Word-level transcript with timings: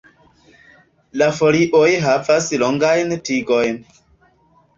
La 1.21 1.27
folioj 1.39 1.91
havas 2.07 2.49
longajn 2.65 3.15
tigojn. 3.31 3.79